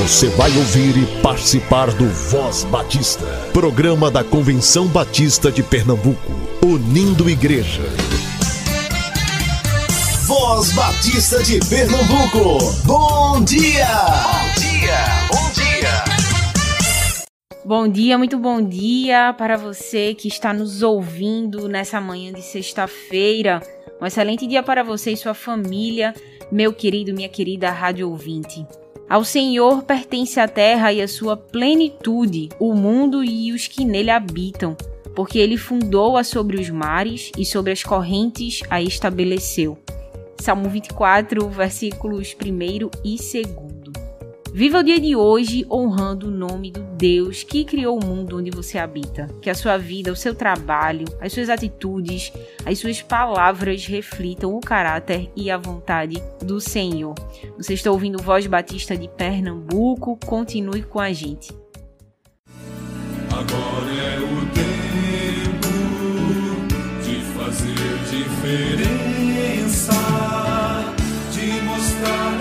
[0.00, 6.32] Você vai ouvir e participar do Voz Batista, programa da Convenção Batista de Pernambuco,
[6.64, 7.82] unindo igreja.
[10.26, 13.86] Voz Batista de Pernambuco, bom dia!
[13.86, 16.04] Bom dia, bom dia!
[17.62, 23.60] Bom dia, muito bom dia para você que está nos ouvindo nessa manhã de sexta-feira.
[24.00, 26.14] Um excelente dia para você e sua família,
[26.50, 28.66] meu querido, minha querida rádio ouvinte.
[29.10, 34.08] Ao Senhor pertence a terra e a sua plenitude, o mundo e os que nele
[34.08, 34.76] habitam,
[35.16, 39.76] porque ele fundou-a sobre os mares e sobre as correntes a estabeleceu.
[40.38, 43.69] Salmo 24, versículos 1 e 2.
[44.52, 48.50] Viva o dia de hoje honrando o nome do Deus que criou o mundo onde
[48.50, 49.28] você habita.
[49.40, 52.32] Que a sua vida, o seu trabalho, as suas atitudes,
[52.66, 57.14] as suas palavras reflitam o caráter e a vontade do Senhor.
[57.56, 60.18] Você está ouvindo Voz Batista de Pernambuco?
[60.26, 61.52] Continue com a gente.
[63.30, 65.68] Agora é o tempo
[67.04, 69.92] de fazer diferença,
[71.32, 72.39] de mostrar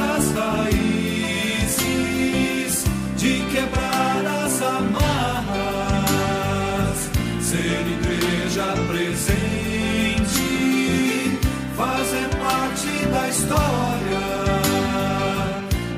[13.29, 14.19] história,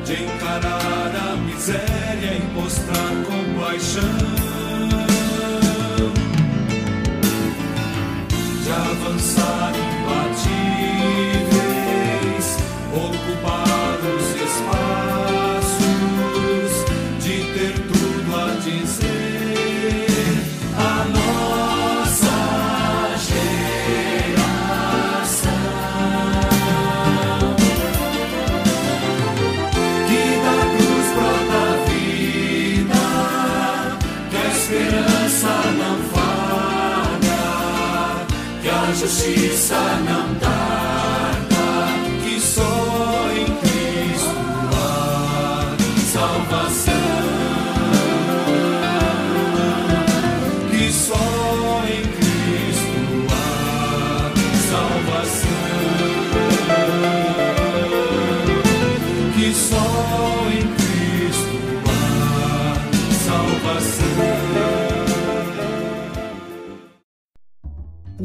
[0.06, 4.41] de encarar a miséria e mostrar compaixão.
[39.12, 40.21] Justiça não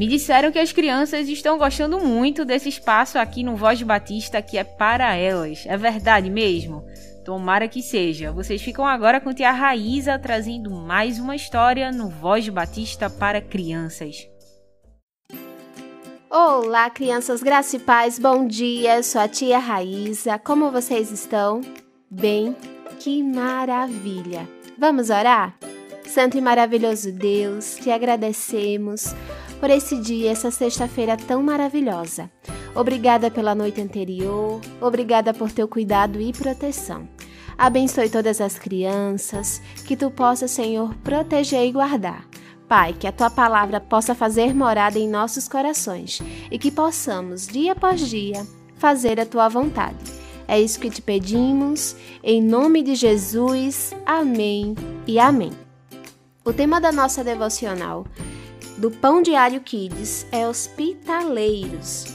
[0.07, 4.57] Me disseram que as crianças estão gostando muito desse espaço aqui no Voz Batista que
[4.57, 5.65] é para elas.
[5.67, 6.87] É verdade mesmo?
[7.25, 8.31] Tomara que seja.
[8.31, 14.29] Vocês ficam agora com tia Raíza trazendo mais uma história no Voz Batista para crianças.
[16.31, 18.99] Olá, crianças graça e paz, bom dia.
[18.99, 20.39] Eu sou a tia Raíza.
[20.39, 21.63] Como vocês estão?
[22.09, 22.55] Bem?
[23.01, 24.49] Que maravilha!
[24.79, 25.59] Vamos orar?
[26.05, 29.13] Santo e maravilhoso Deus, te agradecemos
[29.61, 32.31] por esse dia, essa sexta-feira tão maravilhosa.
[32.75, 37.09] Obrigada pela noite anterior, obrigada por teu cuidado e proteção.
[37.57, 42.29] Abençoe todas as crianças, que tu possa, Senhor, proteger e guardar.
[42.69, 47.73] Pai, que a tua palavra possa fazer morada em nossos corações e que possamos, dia
[47.73, 48.47] após dia,
[48.77, 49.97] fazer a tua vontade.
[50.49, 53.93] É isso que te pedimos, em nome de Jesus.
[54.05, 54.75] Amém
[55.07, 55.53] e amém.
[56.45, 58.05] O tema da nossa devocional
[58.77, 62.07] do Pão Diário Kids é hospitaleiros.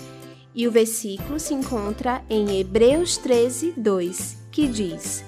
[0.54, 5.24] E o versículo se encontra em Hebreus 13, 2, que diz: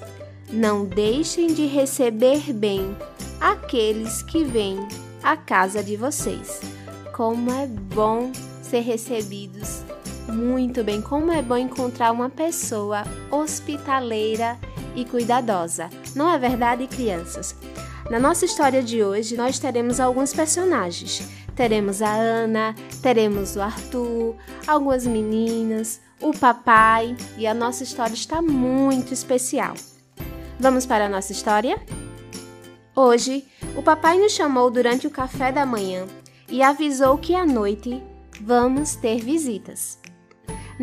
[0.52, 2.96] Não deixem de receber bem
[3.40, 4.86] aqueles que vêm
[5.22, 6.62] à casa de vocês.
[7.16, 9.84] Como é bom ser recebidos
[10.28, 14.58] muito bem, como é bom encontrar uma pessoa hospitaleira
[14.96, 15.90] e cuidadosa.
[16.16, 17.56] Não é verdade, crianças?
[18.09, 21.24] Na nossa história de hoje, nós teremos alguns personagens.
[21.56, 24.36] Teremos a Ana, teremos o Arthur,
[24.68, 29.74] algumas meninas, o papai e a nossa história está muito especial.
[30.59, 31.82] Vamos para a nossa história?
[32.96, 33.46] Hoje,
[33.76, 36.05] o papai nos chamou durante o café da manhã
[36.47, 38.02] e avisou que à noite
[38.41, 40.03] vamos ter visitas.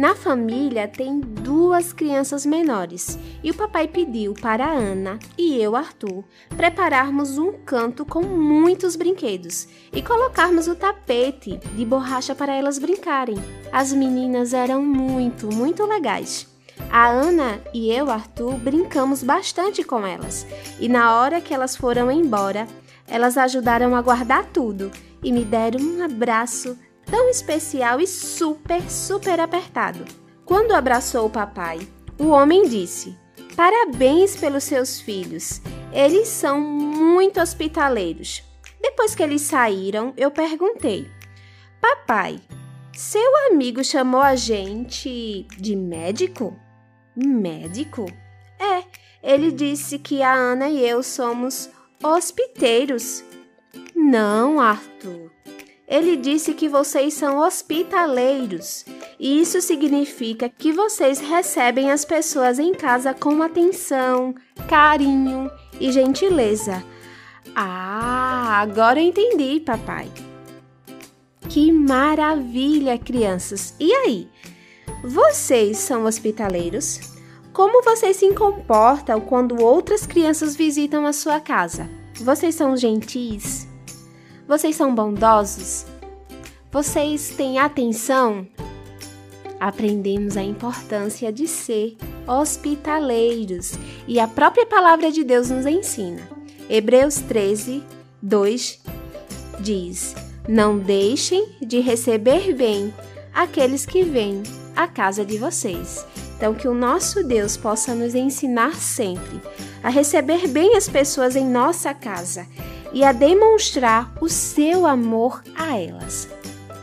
[0.00, 6.24] Na família tem duas crianças menores e o papai pediu para Ana e eu, Arthur,
[6.56, 13.36] prepararmos um canto com muitos brinquedos e colocarmos o tapete de borracha para elas brincarem.
[13.70, 16.46] As meninas eram muito, muito legais.
[16.90, 20.46] A Ana e eu, Arthur, brincamos bastante com elas
[20.80, 22.66] e na hora que elas foram embora,
[23.06, 24.90] elas ajudaram a guardar tudo
[25.22, 26.74] e me deram um abraço
[27.10, 30.04] tão especial e super, super apertado.
[30.44, 31.80] Quando abraçou o papai,
[32.18, 33.18] o homem disse:
[33.56, 35.60] Parabéns pelos seus filhos.
[35.92, 38.42] Eles são muito hospitaleiros.
[38.80, 41.10] Depois que eles saíram, eu perguntei:
[41.80, 42.40] Papai,
[42.94, 46.56] seu amigo chamou a gente de médico?
[47.16, 48.06] Médico?
[48.58, 48.84] É,
[49.22, 51.68] ele disse que a Ana e eu somos
[52.02, 53.24] hospiteiros.
[53.94, 55.30] Não, Arthur.
[55.90, 58.84] Ele disse que vocês são hospitaleiros.
[59.18, 64.32] E isso significa que vocês recebem as pessoas em casa com atenção,
[64.68, 65.50] carinho
[65.80, 66.84] e gentileza.
[67.56, 70.08] Ah, agora eu entendi, papai.
[71.48, 73.74] Que maravilha, crianças!
[73.80, 74.28] E aí?
[75.02, 77.00] Vocês são hospitaleiros?
[77.52, 81.90] Como vocês se comportam quando outras crianças visitam a sua casa?
[82.14, 83.69] Vocês são gentis?
[84.50, 85.86] Vocês são bondosos?
[86.72, 88.44] Vocês têm atenção?
[89.60, 93.74] Aprendemos a importância de ser hospitaleiros
[94.08, 96.28] e a própria palavra de Deus nos ensina.
[96.68, 97.84] Hebreus 13,
[98.20, 98.80] 2
[99.60, 100.16] diz:
[100.48, 102.92] Não deixem de receber bem
[103.32, 104.42] aqueles que vêm
[104.74, 106.04] à casa de vocês.
[106.36, 109.40] Então, que o nosso Deus possa nos ensinar sempre
[109.80, 112.48] a receber bem as pessoas em nossa casa
[112.92, 116.28] e a demonstrar o seu amor a elas.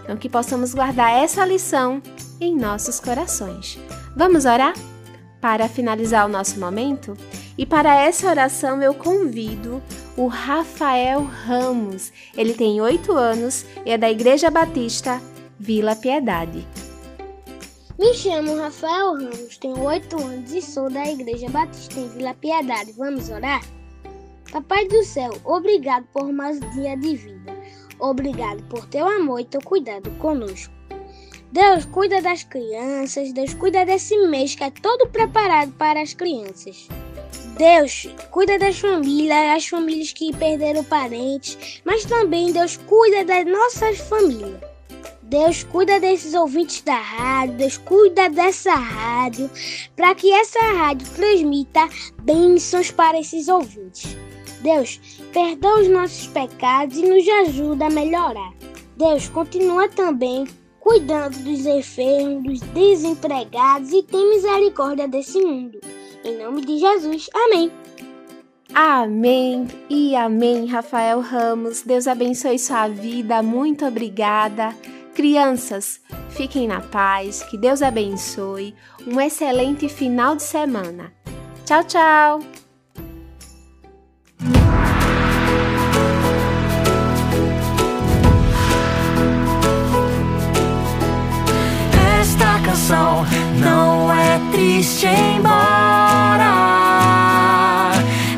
[0.03, 2.01] Então, que possamos guardar essa lição
[2.39, 3.77] em nossos corações.
[4.15, 4.73] Vamos orar?
[5.41, 7.15] Para finalizar o nosso momento?
[7.57, 9.81] E para essa oração eu convido
[10.15, 12.11] o Rafael Ramos.
[12.35, 15.21] Ele tem oito anos e é da Igreja Batista
[15.59, 16.65] Vila Piedade.
[17.99, 22.91] Me chamo Rafael Ramos, tenho 8 anos e sou da Igreja Batista em Vila Piedade.
[22.91, 23.59] Vamos orar?
[24.51, 27.53] Papai do céu, obrigado por mais um dia de vida.
[27.99, 30.73] Obrigado por teu amor e teu cuidado conosco.
[31.51, 36.87] Deus cuida das crianças, Deus cuida desse mês que é todo preparado para as crianças.
[37.57, 43.97] Deus cuida das famílias, as famílias que perderam parentes, mas também Deus cuida das nossas
[43.97, 44.61] famílias.
[45.23, 49.49] Deus cuida desses ouvintes da rádio, Deus cuida dessa rádio,
[49.93, 51.89] para que essa rádio transmita
[52.21, 54.15] bênçãos para esses ouvintes.
[54.61, 54.99] Deus,
[55.31, 58.53] perdoa os nossos pecados e nos ajuda a melhorar.
[58.97, 60.45] Deus, continua também
[60.79, 65.79] cuidando dos enfermos, dos desempregados e tem misericórdia desse mundo.
[66.23, 67.29] Em nome de Jesus.
[67.33, 67.71] Amém.
[68.73, 71.81] Amém e amém, Rafael Ramos.
[71.81, 73.41] Deus abençoe sua vida.
[73.41, 74.75] Muito obrigada.
[75.13, 75.99] Crianças,
[76.29, 78.75] fiquem na paz, que Deus abençoe.
[79.05, 81.11] Um excelente final de semana.
[81.65, 82.56] Tchau, tchau!
[94.57, 96.51] Triste embora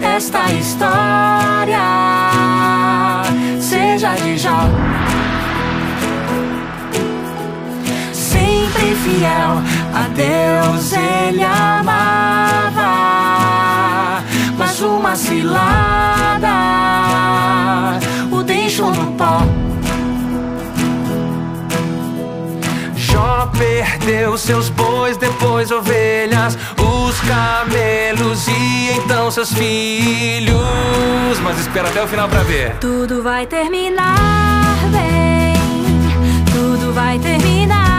[0.01, 1.79] esta história
[3.61, 4.67] seja de Jó.
[8.11, 9.61] Sempre fiel
[9.95, 12.91] a Deus ele amava,
[14.57, 16.49] mas uma cilada
[18.29, 19.68] o deixou no pó.
[23.59, 30.57] Perdeu seus bois, depois ovelhas, os camelos e então seus filhos.
[31.43, 32.77] Mas espera até o final pra ver.
[32.77, 35.53] Tudo vai terminar bem.
[36.53, 37.98] Tudo vai terminar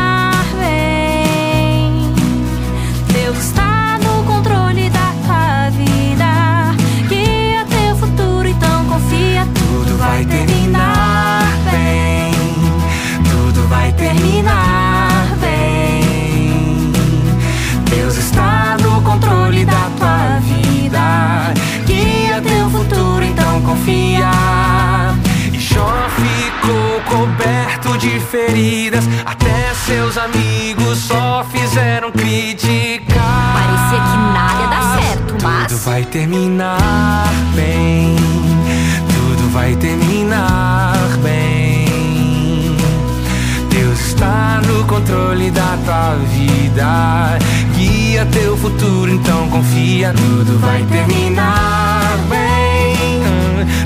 [50.16, 53.20] Tudo vai terminar bem.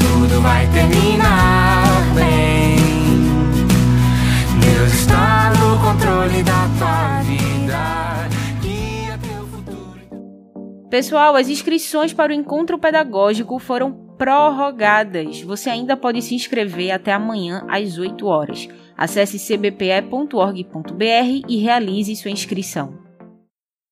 [0.01, 2.77] Tudo vai terminar bem.
[4.61, 8.29] Deus está no controle da tua vida.
[8.63, 10.89] Guia teu futuro.
[10.89, 15.43] Pessoal, as inscrições para o encontro pedagógico foram prorrogadas.
[15.43, 18.67] Você ainda pode se inscrever até amanhã às 8 horas.
[18.97, 21.03] Acesse cbpe.org.br
[21.49, 23.04] e realize sua inscrição.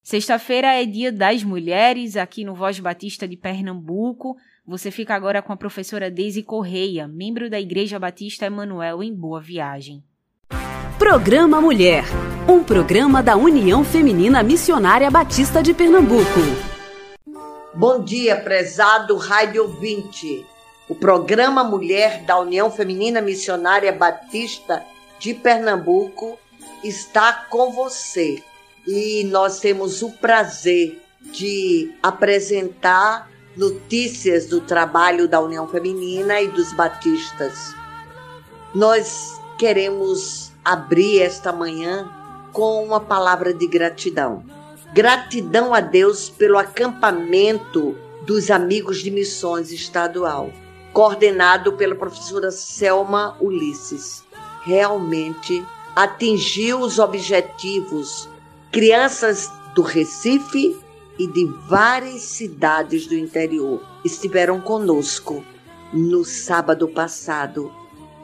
[0.03, 4.37] Sexta-feira é dia das mulheres aqui no Voz Batista de Pernambuco.
[4.67, 9.41] Você fica agora com a professora Deise Correia, membro da Igreja Batista Emanuel em Boa
[9.41, 10.03] Viagem.
[10.99, 12.03] Programa Mulher,
[12.49, 16.41] um programa da União Feminina Missionária Batista de Pernambuco.
[17.73, 20.45] Bom dia, prezado rádio ouvinte.
[20.89, 24.85] O programa Mulher da União Feminina Missionária Batista
[25.21, 26.37] de Pernambuco
[26.83, 28.43] está com você
[28.87, 36.73] e nós temos o prazer de apresentar notícias do trabalho da União Feminina e dos
[36.73, 37.75] Batistas.
[38.75, 42.11] Nós queremos abrir esta manhã
[42.53, 44.45] com uma palavra de gratidão.
[44.93, 47.97] Gratidão a Deus pelo acampamento
[48.27, 50.51] dos Amigos de Missões Estadual,
[50.93, 54.23] coordenado pela professora Selma Ulisses.
[54.63, 55.65] Realmente
[55.97, 58.29] atingiu os objetivos.
[58.73, 60.75] Crianças do Recife
[61.19, 65.45] e de várias cidades do interior estiveram conosco
[65.93, 67.71] no sábado passado,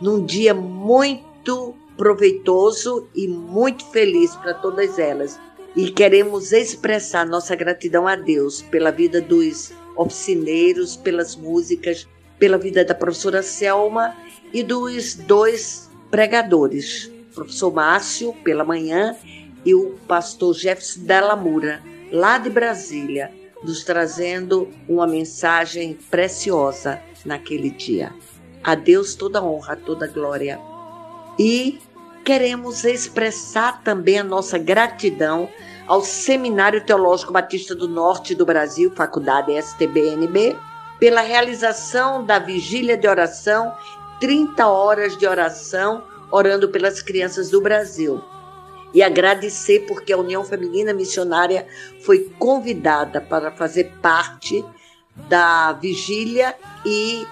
[0.00, 5.38] num dia muito proveitoso e muito feliz para todas elas.
[5.76, 12.83] E queremos expressar nossa gratidão a Deus pela vida dos oficineiros, pelas músicas, pela vida
[12.87, 14.17] da professora Selma
[14.50, 19.14] e dos dois pregadores, professor Márcio pela manhã
[19.65, 28.12] e o pastor Jefferson Delamura, lá de Brasília, nos trazendo uma mensagem preciosa naquele dia.
[28.62, 30.61] A Deus toda honra, toda glória.
[31.38, 31.79] E
[32.25, 35.49] queremos expressar também a nossa gratidão
[35.87, 40.57] ao Seminário Teológico Batista do Norte do Brasil, Faculdade STBNB,
[41.00, 43.73] pela realização da vigília de oração,
[44.21, 48.23] 30 horas de oração orando pelas crianças do Brasil.
[48.92, 51.66] E agradecer porque a União Feminina Missionária
[52.00, 54.64] foi convidada para fazer parte
[55.28, 56.54] da vigília
[56.87, 57.26] e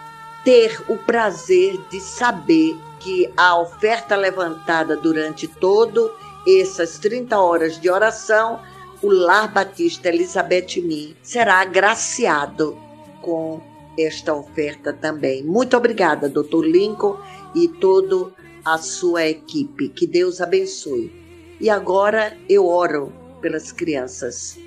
[0.45, 6.13] ter o prazer de saber que a oferta levantada durante todo
[6.47, 8.61] essas 30 horas de oração,
[9.03, 12.79] o Lar Batista Elizabeth Min será agraciado
[13.21, 13.61] com
[13.99, 15.43] esta oferta também.
[15.43, 17.19] Muito obrigada, doutor Lincoln
[17.55, 18.33] e todo
[18.65, 19.89] a sua equipe.
[19.89, 21.26] Que Deus abençoe.
[21.61, 24.59] E agora eu oro pelas crianças.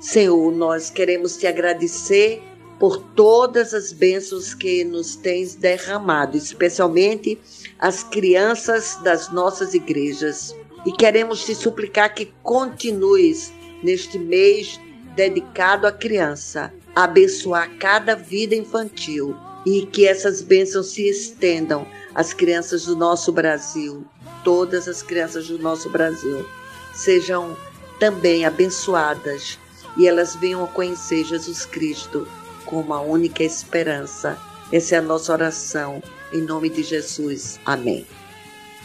[0.00, 2.42] Senhor, nós queremos te agradecer
[2.78, 7.38] por todas as bênçãos que nos tens derramado, especialmente
[7.78, 10.54] as crianças das nossas igrejas.
[10.86, 13.52] E queremos te suplicar que continues
[13.82, 14.80] neste mês
[15.16, 19.36] dedicado à criança, a abençoar cada vida infantil
[19.66, 24.04] e que essas bênçãos se estendam as crianças do nosso Brasil,
[24.44, 26.46] todas as crianças do nosso Brasil,
[26.94, 27.56] sejam
[27.98, 29.58] também abençoadas
[29.96, 32.26] e elas venham a conhecer Jesus Cristo
[32.64, 34.38] como a única esperança.
[34.72, 36.02] Essa é a nossa oração,
[36.32, 37.58] em nome de Jesus.
[37.64, 38.06] Amém.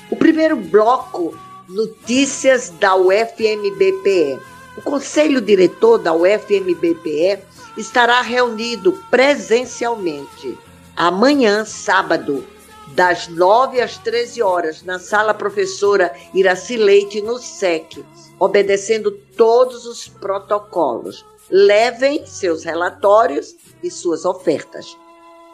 [0.10, 4.40] O primeiro bloco, notícias da UFMBPE.
[4.78, 7.40] O Conselho Diretor da UFMBPE
[7.78, 10.58] estará reunido presencialmente
[10.96, 12.46] amanhã, sábado,
[12.94, 18.04] das 9 às 13 horas, na sala professora Iraci Leite, no SEC,
[18.40, 21.26] obedecendo todos os protocolos.
[21.50, 24.98] Levem seus relatórios e suas ofertas.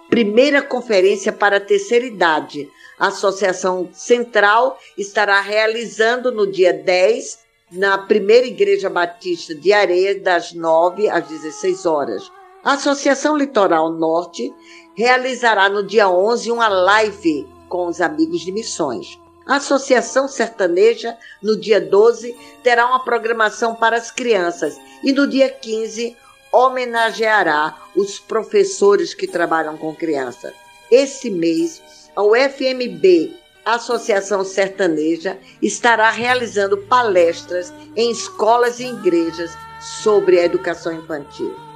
[0.09, 2.69] Primeira conferência para a terceira idade.
[2.97, 7.39] A Associação Central estará realizando no dia 10,
[7.71, 12.31] na primeira Igreja Batista de Areia, das 9 às 16 horas.
[12.63, 14.53] A Associação Litoral Norte
[14.95, 19.19] realizará no dia 11 uma live com os amigos de missões.
[19.45, 25.49] A Associação Sertaneja, no dia 12, terá uma programação para as crianças e no dia
[25.49, 26.15] 15
[26.51, 30.53] homenageará os professores que trabalham com crianças.
[30.91, 31.81] Esse mês,
[32.15, 41.68] a UFMB, Associação Sertaneja, estará realizando palestras em escolas e igrejas sobre a educação infantil.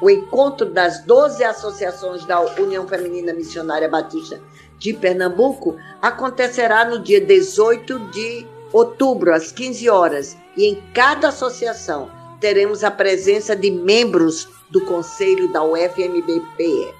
[0.00, 4.40] O encontro das 12 associações da União Feminina Missionária Batista
[4.78, 12.10] de Pernambuco acontecerá no dia 18 de outubro, às 15 horas, e em cada associação
[12.40, 16.94] teremos a presença de membros do Conselho da UFMBPE.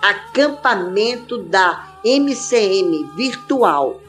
[0.00, 4.00] Acampamento da MCM virtual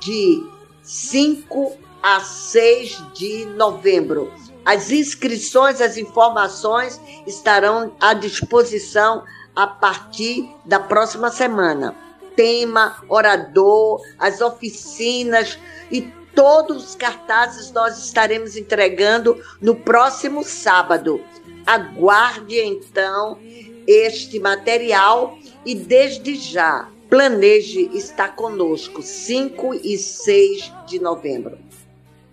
[0.00, 0.46] de
[0.82, 4.32] 5 a 6 de novembro
[4.64, 11.94] as inscrições, as informações estarão à disposição a partir da próxima semana.
[12.36, 15.58] Tema, orador, as oficinas
[15.90, 16.02] e
[16.34, 21.20] todos os cartazes nós estaremos entregando no próximo sábado.
[21.66, 23.38] Aguarde então
[23.86, 31.58] este material e desde já planeje estar conosco 5 e 6 de novembro.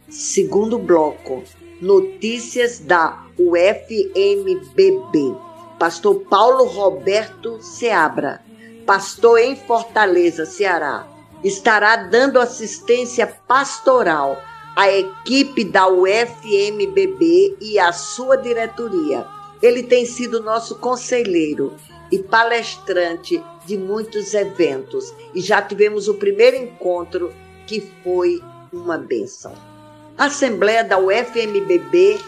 [0.07, 1.43] Segundo bloco,
[1.81, 5.35] notícias da UFMBB.
[5.77, 8.41] Pastor Paulo Roberto Seabra,
[8.85, 11.07] pastor em Fortaleza, Ceará,
[11.43, 14.37] estará dando assistência pastoral
[14.75, 19.25] à equipe da UFMBB e à sua diretoria.
[19.61, 21.75] Ele tem sido nosso conselheiro
[22.11, 27.33] e palestrante de muitos eventos e já tivemos o primeiro encontro
[27.67, 28.41] que foi
[28.73, 29.68] uma bênção.
[30.19, 32.19] Assembleia da UFMBB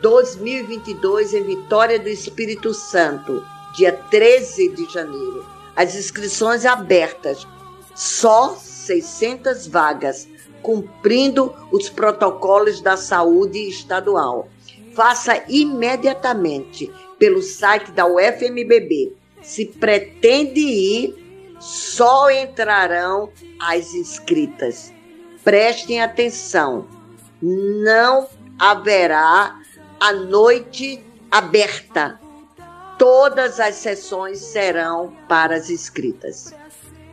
[0.00, 3.44] 2022 em Vitória do Espírito Santo,
[3.74, 5.44] dia 13 de janeiro.
[5.74, 7.44] As inscrições abertas,
[7.96, 10.28] só 600 vagas,
[10.62, 14.48] cumprindo os protocolos da saúde estadual.
[14.94, 19.16] Faça imediatamente pelo site da UFMBB.
[19.42, 24.92] Se pretende ir, só entrarão as inscritas.
[25.42, 26.86] Prestem atenção,
[27.42, 29.60] não haverá
[29.98, 32.20] a noite aberta.
[32.98, 36.54] Todas as sessões serão para as inscritas.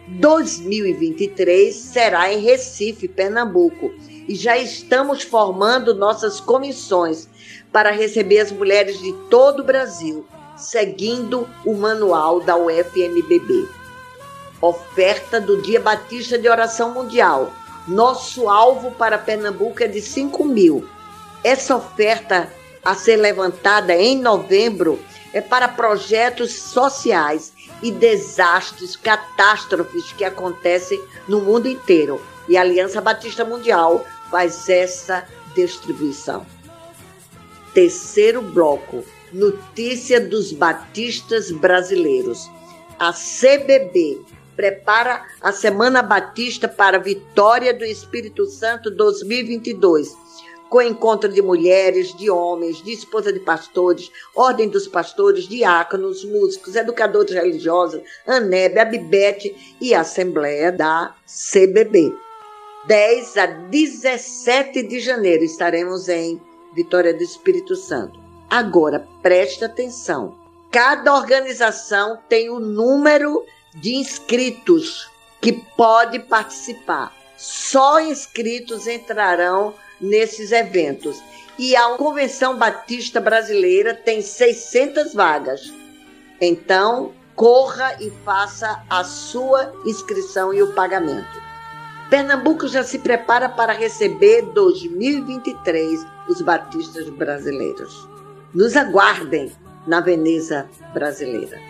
[0.07, 3.91] 2023 será em Recife, Pernambuco,
[4.27, 7.27] e já estamos formando nossas comissões
[7.71, 13.67] para receber as mulheres de todo o Brasil, seguindo o manual da UFMBB.
[14.61, 17.53] Oferta do Dia Batista de Oração Mundial.
[17.89, 20.87] Nosso alvo para Pernambuco é de 5 mil.
[21.43, 22.47] Essa oferta
[22.85, 24.99] a ser levantada em novembro
[25.33, 32.21] é para projetos sociais e desastres, catástrofes que acontecem no mundo inteiro.
[32.47, 36.45] E a Aliança Batista Mundial faz essa distribuição.
[37.73, 39.03] Terceiro bloco:
[39.33, 42.47] notícia dos batistas brasileiros.
[42.99, 44.21] A CBB
[44.59, 50.17] prepara a Semana Batista para a Vitória do Espírito Santo 2022
[50.67, 56.75] com encontro de mulheres, de homens, de esposa de pastores, ordem dos pastores, diáconos, músicos,
[56.75, 62.13] educadores religiosos, ANEB, Abibete e Assembleia da CBB.
[62.85, 66.39] 10 a 17 de janeiro estaremos em
[66.75, 68.19] Vitória do Espírito Santo.
[68.49, 70.37] Agora, preste atenção.
[70.69, 73.43] Cada organização tem o número
[73.75, 75.09] de inscritos
[75.41, 77.13] que pode participar.
[77.37, 81.21] Só inscritos entrarão nesses eventos.
[81.57, 85.73] E a Convenção Batista Brasileira tem 600 vagas.
[86.39, 91.49] Então, corra e faça a sua inscrição e o pagamento.
[92.09, 98.07] Pernambuco já se prepara para receber 2023 os batistas brasileiros.
[98.53, 99.51] Nos aguardem
[99.85, 101.68] na Veneza brasileira.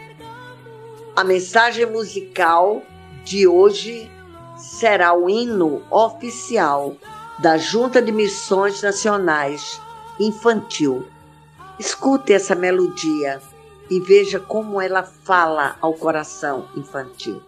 [1.20, 2.82] A mensagem musical
[3.26, 4.10] de hoje
[4.56, 6.96] será o hino oficial
[7.40, 9.82] da Junta de Missões Nacionais
[10.18, 11.06] Infantil.
[11.78, 13.42] Escute essa melodia
[13.90, 17.42] e veja como ela fala ao coração infantil.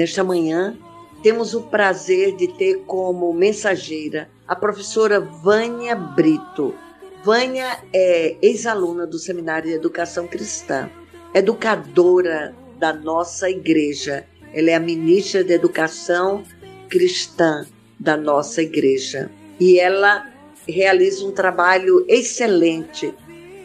[0.00, 0.78] Nesta manhã,
[1.22, 6.74] temos o prazer de ter como mensageira a professora Vânia Brito.
[7.22, 10.88] Vânia é ex-aluna do Seminário de Educação Cristã,
[11.34, 14.24] educadora da nossa igreja.
[14.54, 16.44] Ela é a ministra de Educação
[16.88, 17.66] Cristã
[17.98, 19.30] da nossa igreja.
[19.60, 20.26] E ela
[20.66, 23.12] realiza um trabalho excelente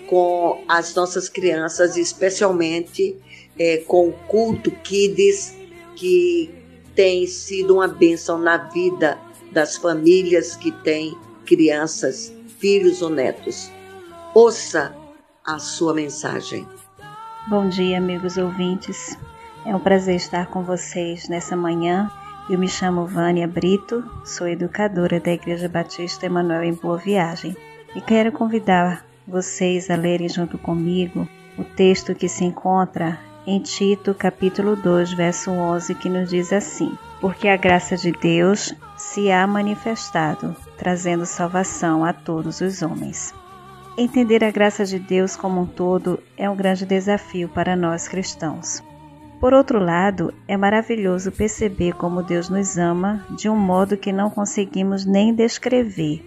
[0.10, 3.16] com as nossas crianças, especialmente
[3.58, 5.64] é, com o culto Kids,
[5.96, 6.54] que
[6.94, 9.18] tem sido uma bênção na vida
[9.52, 13.72] das famílias que têm crianças, filhos ou netos.
[14.34, 14.96] Ouça
[15.46, 16.68] a sua mensagem.
[17.48, 19.18] Bom dia, amigos ouvintes.
[19.66, 22.10] É um prazer estar com vocês nessa manhã.
[22.50, 27.56] Eu me chamo Vânia Brito, sou educadora da Igreja Batista Emanuel em Boa Viagem
[27.96, 31.28] e quero convidar vocês a lerem junto comigo
[31.58, 36.98] o texto que se encontra em Tito, capítulo 2, verso 11, que nos diz assim:
[37.22, 43.34] Porque a graça de Deus se há manifestado, trazendo salvação a todos os homens.
[43.98, 48.84] Entender a graça de Deus como um todo é um grande desafio para nós cristãos.
[49.40, 54.30] Por outro lado, é maravilhoso perceber como Deus nos ama de um modo que não
[54.30, 56.24] conseguimos nem descrever.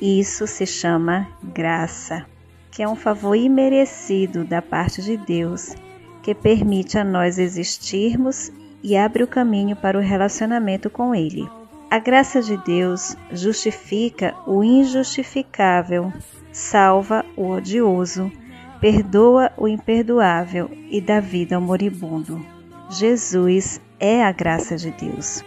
[0.00, 2.24] Isso se chama graça,
[2.70, 5.74] que é um favor imerecido da parte de Deus
[6.22, 8.52] que permite a nós existirmos
[8.82, 11.48] e abre o caminho para o relacionamento com Ele.
[11.90, 16.12] A graça de Deus justifica o injustificável,
[16.52, 18.30] salva o odioso,
[18.80, 22.44] perdoa o imperdoável e dá vida ao moribundo.
[22.88, 25.44] Jesus é a graça de Deus.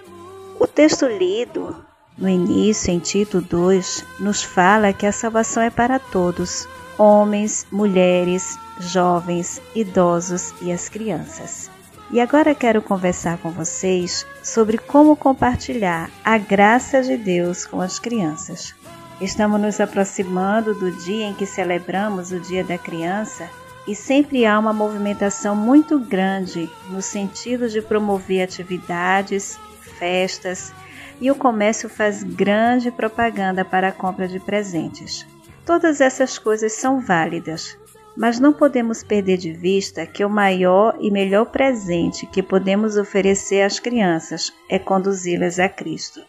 [0.59, 1.75] O texto lido
[2.17, 6.67] no início, em Tito 2, nos fala que a salvação é para todos,
[7.03, 11.69] homens, mulheres, jovens, idosos e as crianças.
[12.09, 17.99] E agora quero conversar com vocês sobre como compartilhar a graça de Deus com as
[17.99, 18.73] crianças.
[19.19, 23.49] Estamos nos aproximando do dia em que celebramos o Dia da Criança
[23.85, 29.59] e sempre há uma movimentação muito grande no sentido de promover atividades,
[29.99, 30.73] festas
[31.19, 35.27] e o comércio faz grande propaganda para a compra de presentes.
[35.65, 37.77] Todas essas coisas são válidas,
[38.17, 43.61] mas não podemos perder de vista que o maior e melhor presente que podemos oferecer
[43.61, 46.21] às crianças é conduzi-las a Cristo.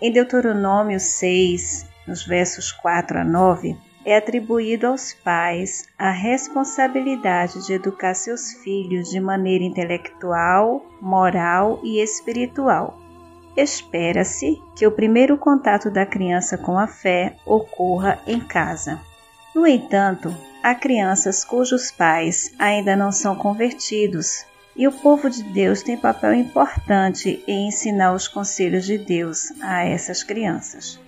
[0.00, 7.72] Em Deuteronômio 6, nos versos 4 a 9, é atribuído aos pais a responsabilidade de
[7.72, 13.01] educar seus filhos de maneira intelectual, moral e espiritual.
[13.56, 18.98] Espera-se que o primeiro contato da criança com a fé ocorra em casa.
[19.54, 25.82] No entanto, há crianças cujos pais ainda não são convertidos, e o povo de Deus
[25.82, 30.98] tem papel importante em ensinar os conselhos de Deus a essas crianças.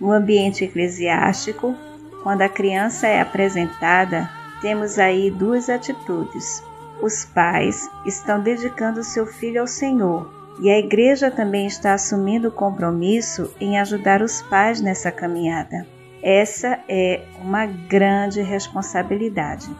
[0.00, 1.76] No ambiente eclesiástico,
[2.22, 4.30] quando a criança é apresentada,
[4.62, 6.62] temos aí duas atitudes.
[7.02, 12.52] Os pais estão dedicando seu filho ao Senhor e a igreja também está assumindo o
[12.52, 15.86] compromisso em ajudar os pais nessa caminhada.
[16.22, 19.70] Essa é uma grande responsabilidade.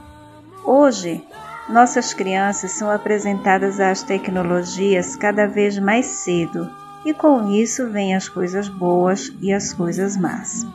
[0.65, 1.23] Hoje,
[1.69, 6.71] nossas crianças são apresentadas às tecnologias cada vez mais cedo,
[7.05, 10.67] e com isso vêm as coisas boas e as coisas más.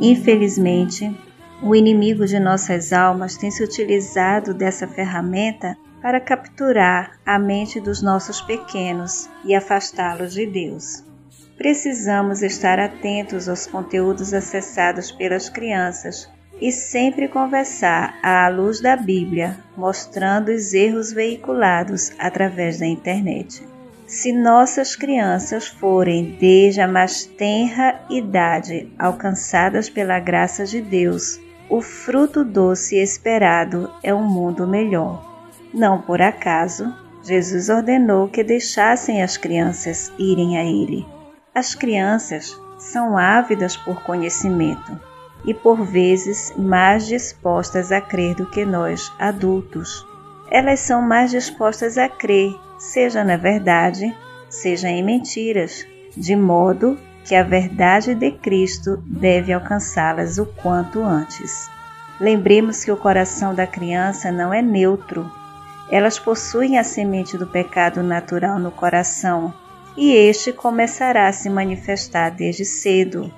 [0.00, 1.16] Infelizmente,
[1.62, 8.02] o inimigo de nossas almas tem se utilizado dessa ferramenta para capturar a mente dos
[8.02, 11.02] nossos pequenos e afastá-los de Deus.
[11.56, 19.56] Precisamos estar atentos aos conteúdos acessados pelas crianças e sempre conversar à luz da Bíblia,
[19.78, 23.66] mostrando os erros veiculados através da internet.
[24.06, 31.80] Se nossas crianças forem desde a mais tenra idade alcançadas pela graça de Deus, o
[31.80, 35.32] fruto doce esperado é um mundo melhor.
[35.74, 41.04] Não por acaso, Jesus ordenou que deixassem as crianças irem a Ele.
[41.52, 45.00] As crianças são ávidas por conhecimento
[45.44, 50.06] e por vezes mais dispostas a crer do que nós, adultos.
[50.48, 54.16] Elas são mais dispostas a crer, seja na verdade,
[54.48, 55.84] seja em mentiras,
[56.16, 61.68] de modo que a verdade de Cristo deve alcançá-las o quanto antes.
[62.20, 65.28] Lembremos que o coração da criança não é neutro,
[65.90, 69.52] elas possuem a semente do pecado natural no coração,
[69.96, 73.32] e este começará a se manifestar desde cedo.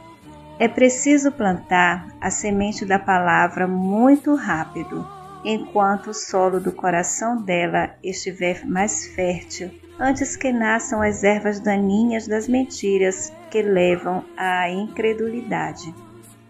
[0.58, 5.06] É preciso plantar a semente da palavra muito rápido,
[5.44, 12.26] enquanto o solo do coração dela estiver mais fértil antes que nasçam as ervas daninhas
[12.26, 15.94] das mentiras que levam à incredulidade.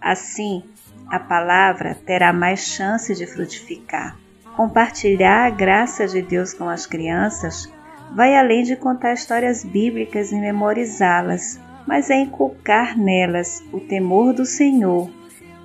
[0.00, 0.64] Assim,
[1.09, 4.16] a palavra terá mais chance de frutificar.
[4.57, 7.71] Compartilhar a graça de Deus com as crianças
[8.14, 14.47] vai além de contar histórias bíblicas e memorizá-las, mas é inculcar nelas o temor do
[14.47, 15.11] Senhor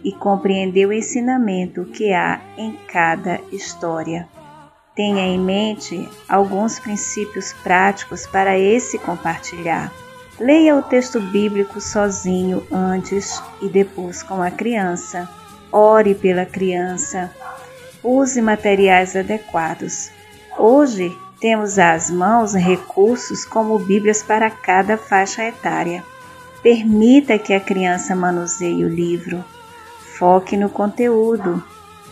[0.04, 4.28] e compreender o ensinamento que há em cada história.
[4.94, 9.90] Tenha em mente alguns princípios práticos para esse compartilhar.
[10.38, 15.30] Leia o texto bíblico sozinho antes e depois com a criança.
[15.72, 17.32] Ore pela criança.
[18.04, 20.10] Use materiais adequados.
[20.58, 26.04] Hoje temos às mãos recursos como Bíblias para cada faixa etária.
[26.64, 29.44] Permita que a criança manuseie o livro.
[30.18, 31.64] Foque no conteúdo.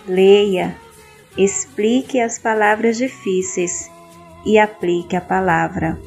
[0.08, 0.76] Leia,
[1.36, 3.90] explique as palavras difíceis
[4.46, 6.00] e aplique a palavra.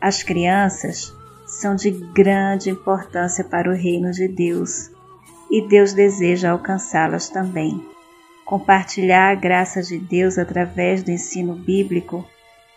[0.00, 1.12] As crianças
[1.46, 4.90] são de grande importância para o reino de Deus
[5.50, 7.84] e Deus deseja alcançá-las também.
[8.50, 12.26] Compartilhar a graça de Deus através do ensino bíblico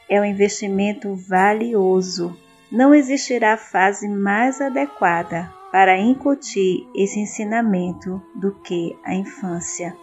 [0.07, 2.37] é um investimento valioso.
[2.71, 9.97] Não existirá fase mais adequada para incutir esse ensinamento do que a infância.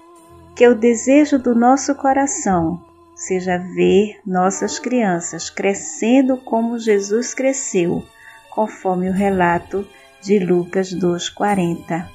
[0.56, 8.04] Que o desejo do nosso coração seja ver nossas crianças crescendo como Jesus cresceu,
[8.50, 9.86] conforme o relato
[10.20, 12.08] de Lucas 2,40.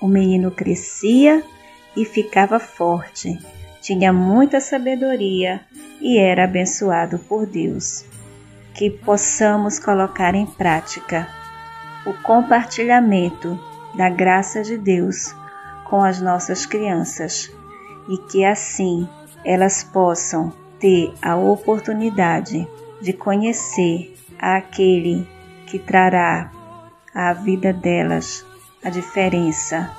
[0.00, 1.42] O menino crescia
[1.96, 3.38] e ficava forte,
[3.80, 5.60] tinha muita sabedoria
[6.00, 8.04] e era abençoado por Deus.
[8.74, 11.28] Que possamos colocar em prática
[12.06, 13.58] o compartilhamento
[13.94, 15.34] da graça de Deus
[15.84, 17.50] com as nossas crianças
[18.08, 19.06] e que assim
[19.44, 22.66] elas possam ter a oportunidade
[23.00, 25.28] de conhecer aquele
[25.66, 26.50] que trará
[27.14, 28.44] à vida delas
[28.82, 29.90] a diferença,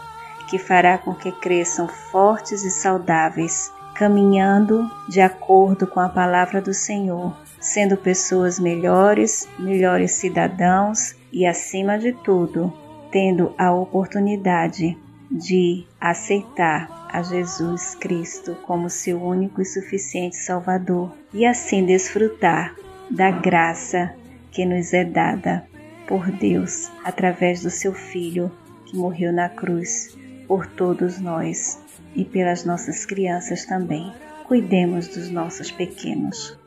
[0.50, 6.74] que fará com que cresçam fortes e saudáveis, caminhando de acordo com a palavra do
[6.74, 12.74] Senhor, sendo pessoas melhores, melhores cidadãos e, acima de tudo,
[13.12, 14.98] tendo a oportunidade
[15.30, 22.76] de aceitar a Jesus Cristo como seu único e suficiente Salvador e assim desfrutar
[23.10, 24.14] da graça
[24.52, 25.64] que nos é dada
[26.08, 28.52] por Deus através do seu Filho
[28.86, 30.16] que morreu na cruz
[30.48, 31.80] por todos nós
[32.16, 34.14] e pelas nossas crianças também.
[34.46, 36.58] Cuidemos dos nossos pequenos.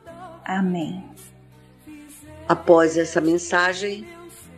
[0.43, 1.03] Amém.
[2.47, 4.07] Após essa mensagem,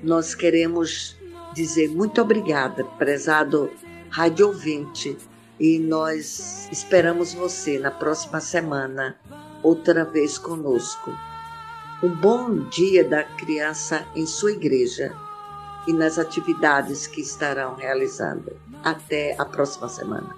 [0.04, 1.18] nós queremos
[1.54, 3.72] dizer muito obrigada, prezado
[4.10, 5.18] rádio ouvinte,
[5.60, 9.18] e nós esperamos você na próxima semana,
[9.62, 11.12] outra vez conosco.
[12.02, 15.14] Um bom dia da criança em sua igreja
[15.88, 18.56] e nas atividades que estarão realizando.
[18.84, 20.36] Até a próxima semana.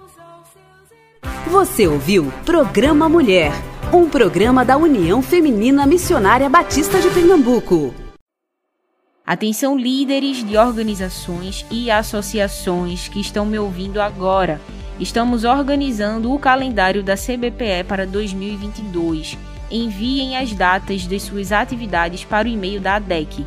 [1.46, 3.52] Você ouviu Programa Mulher,
[3.92, 7.94] um programa da União Feminina Missionária Batista de Pernambuco.
[9.24, 14.60] Atenção líderes de organizações e associações que estão me ouvindo agora.
[14.98, 19.38] Estamos organizando o calendário da CBPE para 2022.
[19.70, 23.46] Enviem as datas de suas atividades para o e-mail da ADEC,